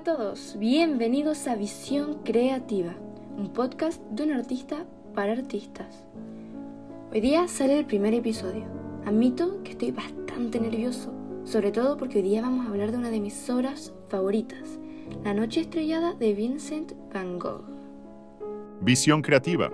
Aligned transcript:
a 0.00 0.02
todos, 0.02 0.56
bienvenidos 0.58 1.46
a 1.46 1.56
Visión 1.56 2.20
Creativa, 2.24 2.94
un 3.36 3.52
podcast 3.52 4.00
de 4.04 4.22
un 4.22 4.32
artista 4.32 4.86
para 5.14 5.32
artistas. 5.32 6.06
Hoy 7.12 7.20
día 7.20 7.46
sale 7.48 7.78
el 7.78 7.84
primer 7.84 8.14
episodio. 8.14 8.64
Admito 9.04 9.62
que 9.62 9.72
estoy 9.72 9.90
bastante 9.90 10.58
nervioso, 10.58 11.12
sobre 11.44 11.70
todo 11.70 11.98
porque 11.98 12.16
hoy 12.16 12.22
día 12.22 12.40
vamos 12.40 12.64
a 12.64 12.70
hablar 12.70 12.92
de 12.92 12.96
una 12.96 13.10
de 13.10 13.20
mis 13.20 13.50
obras 13.50 13.92
favoritas, 14.08 14.78
La 15.22 15.34
Noche 15.34 15.60
Estrellada 15.60 16.14
de 16.14 16.32
Vincent 16.32 16.94
Van 17.12 17.38
Gogh. 17.38 17.64
Visión 18.80 19.20
Creativa. 19.20 19.70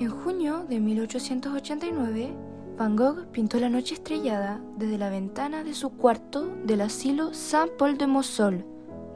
En 0.00 0.10
junio 0.10 0.64
de 0.68 0.80
1889, 0.80 2.34
Van 2.78 2.94
Gogh 2.94 3.26
pintó 3.32 3.58
la 3.58 3.68
noche 3.68 3.94
estrellada 3.94 4.60
desde 4.76 4.98
la 4.98 5.10
ventana 5.10 5.64
de 5.64 5.74
su 5.74 5.90
cuarto 5.90 6.46
del 6.64 6.82
asilo 6.82 7.34
Saint-Paul 7.34 7.98
de 7.98 8.06
Mossol, 8.06 8.64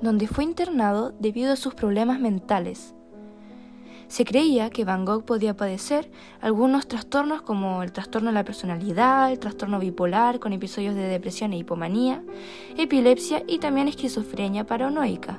donde 0.00 0.26
fue 0.26 0.42
internado 0.42 1.12
debido 1.20 1.52
a 1.52 1.56
sus 1.56 1.72
problemas 1.72 2.18
mentales. 2.18 2.92
Se 4.08 4.24
creía 4.24 4.68
que 4.68 4.84
Van 4.84 5.04
Gogh 5.04 5.24
podía 5.24 5.56
padecer 5.56 6.10
algunos 6.40 6.88
trastornos 6.88 7.42
como 7.42 7.84
el 7.84 7.92
trastorno 7.92 8.30
de 8.30 8.34
la 8.34 8.44
personalidad, 8.44 9.30
el 9.30 9.38
trastorno 9.38 9.78
bipolar 9.78 10.40
con 10.40 10.52
episodios 10.52 10.96
de 10.96 11.02
depresión 11.02 11.52
e 11.52 11.58
hipomanía, 11.58 12.24
epilepsia 12.76 13.44
y 13.46 13.58
también 13.58 13.86
esquizofrenia 13.86 14.66
paranoica. 14.66 15.38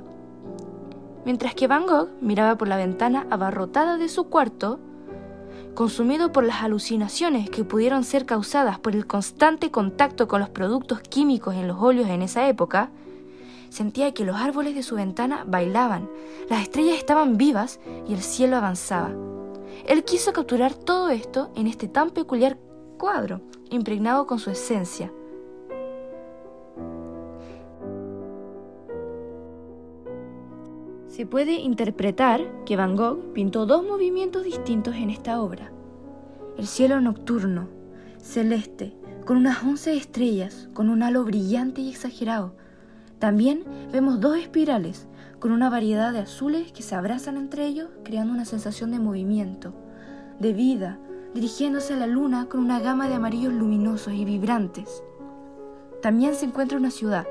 Mientras 1.25 1.55
que 1.55 1.67
Van 1.67 1.85
Gogh 1.85 2.07
miraba 2.21 2.57
por 2.57 2.69
la 2.69 2.77
ventana 2.77 3.27
abarrotada 3.29 3.97
de 3.97 4.07
su 4.07 4.29
cuarto, 4.29 4.79
consumido 5.73 6.31
por 6.31 6.43
las 6.43 6.61
alucinaciones 6.61 7.49
que 7.49 7.63
pudieron 7.63 8.03
ser 8.03 8.25
causadas 8.25 8.79
por 8.79 8.95
el 8.95 9.07
constante 9.07 9.71
contacto 9.71 10.27
con 10.27 10.39
los 10.39 10.49
productos 10.49 11.01
químicos 11.01 11.55
en 11.55 11.67
los 11.67 11.77
óleos 11.79 12.09
en 12.09 12.21
esa 12.21 12.47
época, 12.47 12.91
sentía 13.69 14.13
que 14.13 14.25
los 14.25 14.35
árboles 14.35 14.75
de 14.75 14.83
su 14.83 14.95
ventana 14.95 15.43
bailaban, 15.47 16.09
las 16.49 16.61
estrellas 16.61 16.97
estaban 16.97 17.37
vivas 17.37 17.79
y 18.07 18.13
el 18.13 18.21
cielo 18.21 18.57
avanzaba. 18.57 19.11
Él 19.87 20.03
quiso 20.03 20.31
capturar 20.31 20.73
todo 20.73 21.09
esto 21.09 21.51
en 21.55 21.67
este 21.67 21.87
tan 21.87 22.11
peculiar 22.11 22.57
cuadro, 22.97 23.41
impregnado 23.69 24.27
con 24.27 24.39
su 24.39 24.51
esencia. 24.51 25.11
Se 31.13 31.27
puede 31.27 31.59
interpretar 31.59 32.41
que 32.65 32.75
Van 32.75 32.95
Gogh 32.95 33.33
pintó 33.33 33.67
dos 33.67 33.85
movimientos 33.85 34.43
distintos 34.43 34.95
en 34.95 35.11
esta 35.11 35.39
obra. 35.39 35.71
El 36.57 36.65
cielo 36.65 37.01
nocturno, 37.01 37.67
celeste, 38.17 38.95
con 39.23 39.37
unas 39.37 39.61
once 39.61 39.95
estrellas, 39.95 40.69
con 40.73 40.89
un 40.89 41.03
halo 41.03 41.23
brillante 41.23 41.81
y 41.81 41.91
exagerado. 41.91 42.55
También 43.19 43.63
vemos 43.91 44.21
dos 44.21 44.37
espirales, 44.39 45.07
con 45.37 45.51
una 45.51 45.69
variedad 45.69 46.11
de 46.13 46.21
azules 46.21 46.71
que 46.71 46.81
se 46.81 46.95
abrazan 46.95 47.37
entre 47.37 47.67
ellos, 47.67 47.89
creando 48.03 48.33
una 48.33 48.45
sensación 48.45 48.89
de 48.89 48.97
movimiento, 48.97 49.71
de 50.39 50.51
vida, 50.51 50.97
dirigiéndose 51.35 51.93
a 51.93 51.97
la 51.97 52.07
luna 52.07 52.47
con 52.49 52.59
una 52.59 52.79
gama 52.79 53.07
de 53.07 53.13
amarillos 53.13 53.53
luminosos 53.53 54.15
y 54.15 54.25
vibrantes. 54.25 55.03
También 56.01 56.33
se 56.33 56.45
encuentra 56.45 56.79
una 56.79 56.89
ciudad, 56.89 57.27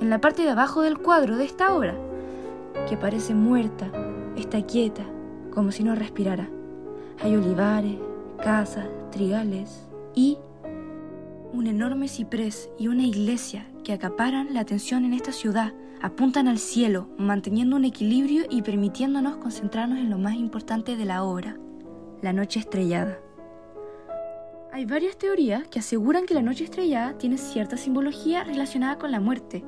en 0.00 0.08
la 0.08 0.18
parte 0.18 0.44
de 0.44 0.48
abajo 0.48 0.80
del 0.80 0.96
cuadro 0.96 1.36
de 1.36 1.44
esta 1.44 1.74
obra, 1.74 1.94
que 2.92 2.98
parece 2.98 3.32
muerta, 3.32 3.90
está 4.36 4.60
quieta, 4.66 5.02
como 5.50 5.72
si 5.72 5.82
no 5.82 5.94
respirara. 5.94 6.50
Hay 7.22 7.34
olivares, 7.34 7.96
casas, 8.36 8.86
trigales 9.10 9.88
y 10.14 10.36
un 11.54 11.68
enorme 11.68 12.06
ciprés 12.06 12.68
y 12.78 12.88
una 12.88 13.04
iglesia 13.04 13.66
que 13.82 13.94
acaparan 13.94 14.52
la 14.52 14.60
atención 14.60 15.06
en 15.06 15.14
esta 15.14 15.32
ciudad, 15.32 15.72
apuntan 16.02 16.48
al 16.48 16.58
cielo, 16.58 17.08
manteniendo 17.16 17.76
un 17.76 17.86
equilibrio 17.86 18.44
y 18.50 18.60
permitiéndonos 18.60 19.38
concentrarnos 19.38 19.98
en 19.98 20.10
lo 20.10 20.18
más 20.18 20.34
importante 20.34 20.94
de 20.94 21.06
la 21.06 21.24
obra, 21.24 21.56
la 22.20 22.34
noche 22.34 22.60
estrellada. 22.60 23.18
Hay 24.70 24.84
varias 24.84 25.16
teorías 25.16 25.66
que 25.66 25.78
aseguran 25.78 26.26
que 26.26 26.34
la 26.34 26.42
noche 26.42 26.64
estrellada 26.64 27.16
tiene 27.16 27.38
cierta 27.38 27.78
simbología 27.78 28.44
relacionada 28.44 28.98
con 28.98 29.12
la 29.12 29.20
muerte. 29.20 29.64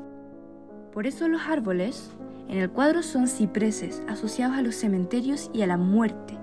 Por 0.92 1.06
eso 1.06 1.26
los 1.26 1.40
árboles, 1.48 2.10
en 2.49 2.59
el 2.59 2.71
cuadro 2.71 3.03
son 3.03 3.27
cipreses 3.27 4.03
asociados 4.09 4.56
a 4.56 4.62
los 4.62 4.75
cementerios 4.75 5.50
y 5.53 5.62
a 5.62 5.66
la 5.66 5.77
muerte. 5.77 6.38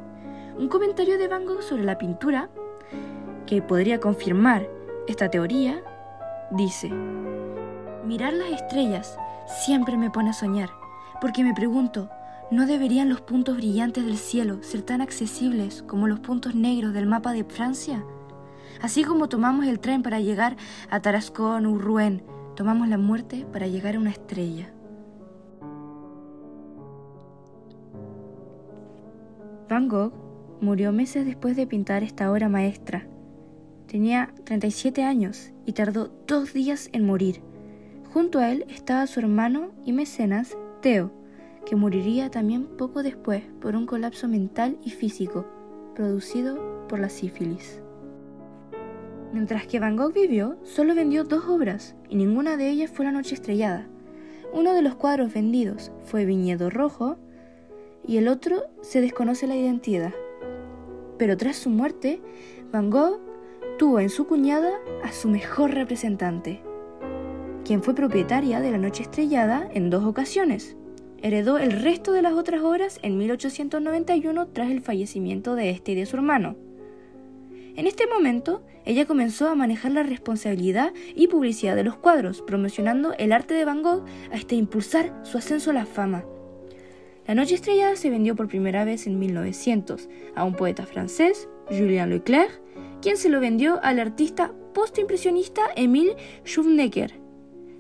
Un 0.58 0.68
comentario 0.68 1.18
de 1.18 1.28
Van 1.28 1.46
Gogh 1.46 1.62
sobre 1.62 1.84
la 1.84 1.98
pintura, 1.98 2.50
que 3.46 3.62
podría 3.62 4.00
confirmar 4.00 4.68
esta 5.08 5.30
teoría, 5.30 5.82
dice, 6.52 6.90
mirar 8.06 8.34
las 8.34 8.52
estrellas 8.52 9.18
siempre 9.66 9.98
me 9.98 10.10
pone 10.10 10.32
a 10.32 10.34
soñar, 10.34 10.70
porque 11.20 11.44
me 11.44 11.54
pregunto, 11.54 12.10
¿no 12.50 12.66
deberían 12.66 13.10
los 13.10 13.22
puntos 13.22 13.58
brillantes 13.58 14.06
del 14.06 14.18
cielo 14.18 14.62
ser 14.62 14.82
tan 14.82 15.02
accesibles 15.02 15.84
como 15.84 16.08
los 16.08 16.20
puntos 16.20 16.56
negros 16.56 16.94
del 16.94 17.06
mapa 17.06 17.32
de 17.32 17.44
Francia? 17.44 18.04
Así 18.82 19.04
como 19.04 19.30
tomamos 19.30 19.66
el 19.68 19.80
tren 19.80 20.02
para 20.02 20.20
llegar 20.20 20.56
a 20.90 21.00
Tarascón 21.00 21.66
o 21.66 21.78
Rouen, 21.78 22.24
tomamos 22.56 22.88
la 22.88 22.98
muerte 22.98 23.46
para 23.52 23.68
llegar 23.68 23.96
a 23.96 24.00
una 24.00 24.10
estrella. 24.10 24.74
Van 29.72 29.88
Gogh 29.88 30.12
murió 30.60 30.92
meses 30.92 31.26
después 31.26 31.56
de 31.56 31.66
pintar 31.66 32.04
esta 32.04 32.30
obra 32.30 32.50
maestra. 32.50 33.08
Tenía 33.88 34.34
37 34.44 35.02
años 35.06 35.54
y 35.66 35.72
tardó 35.72 36.12
dos 36.28 36.52
días 36.52 36.90
en 36.92 37.06
morir. 37.06 37.42
Junto 38.14 38.40
a 38.40 38.52
él 38.52 38.66
estaba 38.68 39.08
su 39.08 39.22
hermano 39.22 39.72
y 39.86 39.94
mecenas, 39.94 40.58
Theo, 40.82 41.14
que 41.66 41.78
moriría 41.78 42.30
también 42.30 42.66
poco 42.66 43.02
después 43.02 43.44
por 43.62 43.78
un 43.78 43.86
colapso 43.86 44.28
mental 44.28 44.78
y 44.84 44.90
físico 44.90 45.48
producido 45.96 46.86
por 46.90 47.00
la 47.00 47.08
sífilis. 47.08 47.80
Mientras 49.32 49.68
que 49.68 49.80
Van 49.80 49.96
Gogh 49.96 50.12
vivió, 50.12 50.58
solo 50.64 50.96
vendió 50.96 51.24
dos 51.24 51.46
obras 51.46 51.96
y 52.10 52.18
ninguna 52.18 52.58
de 52.58 52.70
ellas 52.70 52.92
fue 52.92 53.06
La 53.06 53.14
Noche 53.14 53.36
Estrellada. 53.36 53.88
Uno 54.52 54.74
de 54.74 54.82
los 54.82 54.96
cuadros 54.96 55.34
vendidos 55.34 55.94
fue 56.04 56.26
Viñedo 56.26 56.70
Rojo, 56.70 57.20
y 58.12 58.18
el 58.18 58.28
otro 58.28 58.64
se 58.82 59.00
desconoce 59.00 59.48
la 59.48 59.56
identidad. 59.56 60.14
Pero 61.18 61.38
tras 61.38 61.56
su 61.56 61.70
muerte, 61.70 62.20
Van 62.70 62.90
Gogh 62.90 63.22
tuvo 63.80 64.02
en 64.02 64.10
su 64.10 64.28
cuñada 64.28 64.70
a 65.02 65.14
su 65.14 65.30
mejor 65.30 65.72
representante, 65.72 66.62
quien 67.64 67.82
fue 67.82 67.96
propietaria 67.96 68.60
de 68.60 68.70
la 68.70 68.78
Noche 68.78 69.04
Estrellada 69.04 69.66
en 69.74 69.90
dos 69.90 70.04
ocasiones. 70.04 70.76
Heredó 71.22 71.58
el 71.58 71.72
resto 71.72 72.12
de 72.12 72.22
las 72.22 72.34
otras 72.34 72.62
obras 72.64 73.00
en 73.02 73.18
1891 73.18 74.48
tras 74.48 74.72
el 74.72 74.82
fallecimiento 74.82 75.56
de 75.56 75.70
este 75.70 75.94
y 75.94 75.96
de 75.96 76.06
su 76.06 76.18
hermano. 76.18 76.58
En 77.78 77.88
este 77.88 78.08
momento, 78.08 78.62
ella 78.84 79.06
comenzó 79.06 79.48
a 79.48 79.56
manejar 79.56 79.94
la 79.94 80.04
responsabilidad 80.04 80.92
y 81.16 81.28
publicidad 81.28 81.78
de 81.78 81.86
los 81.86 81.96
cuadros, 81.96 82.42
promocionando 82.42 83.14
el 83.14 83.32
arte 83.32 83.54
de 83.54 83.64
Van 83.64 83.82
Gogh 83.82 84.04
hasta 84.34 84.56
impulsar 84.56 85.18
su 85.24 85.38
ascenso 85.38 85.72
a 85.72 85.76
la 85.76 85.86
fama. 85.86 86.26
La 87.32 87.36
Noche 87.36 87.56
Estrellada 87.56 87.96
se 87.96 88.10
vendió 88.10 88.36
por 88.36 88.50
primera 88.50 88.84
vez 88.84 89.08
en 89.08 89.18
1900 89.18 90.10
a 90.36 90.44
un 90.44 90.54
poeta 90.54 90.86
francés, 90.86 91.48
Julien 91.70 92.10
Leclerc, 92.10 92.62
quien 93.02 93.16
se 93.16 93.30
lo 93.30 93.40
vendió 93.40 93.82
al 93.84 94.02
artista 94.02 94.52
postimpresionista 94.74 95.62
Emile 95.78 96.18
Schufnecker. 96.44 97.14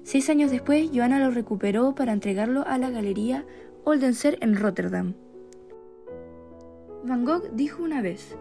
Seis 0.03 0.29
años 0.29 0.51
después, 0.51 0.89
Johanna 0.93 1.19
lo 1.19 1.31
recuperó 1.31 1.93
para 1.93 2.13
entregarlo 2.13 2.65
a 2.65 2.77
la 2.77 2.91
Galería 2.91 3.45
Oldenser 3.83 4.37
en 4.39 4.55
Rotterdam. 4.55 5.15
Van 7.03 7.25
Gogh 7.25 7.51
dijo 7.51 7.83
una 7.83 8.01
vez, 8.01 8.37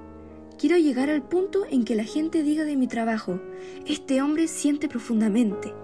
Quiero 0.61 0.77
llegar 0.77 1.11
al 1.11 1.25
punto 1.25 1.65
en 1.69 1.83
que 1.85 1.97
la 1.97 2.05
gente 2.05 2.45
diga 2.45 2.63
de 2.63 2.77
mi 2.77 2.87
trabajo, 2.87 3.41
este 3.85 4.23
hombre 4.23 4.47
siente 4.47 4.87
profundamente 4.89 5.75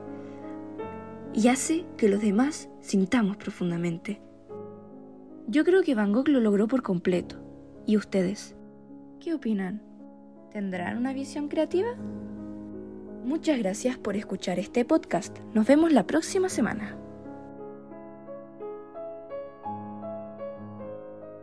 y 1.34 1.48
hace 1.48 1.84
que 1.96 2.08
los 2.08 2.22
demás 2.22 2.68
sintamos 2.80 3.36
profundamente. 3.36 4.20
Yo 5.48 5.64
creo 5.64 5.82
que 5.82 5.94
Van 5.94 6.12
Gogh 6.12 6.28
lo 6.28 6.40
logró 6.40 6.66
por 6.66 6.82
completo. 6.82 7.36
¿Y 7.86 7.96
ustedes? 7.96 8.56
¿Qué 9.20 9.32
opinan? 9.32 9.80
¿Tendrán 10.50 10.96
una 10.96 11.12
visión 11.12 11.46
creativa? 11.46 11.88
Muchas 13.24 13.58
gracias 13.58 13.96
por 13.96 14.16
escuchar 14.16 14.58
este 14.58 14.84
podcast. 14.84 15.38
Nos 15.54 15.66
vemos 15.66 15.92
la 15.92 16.04
próxima 16.04 16.48
semana. 16.48 16.96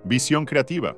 Visión 0.03 0.45
Creativa 0.45 0.97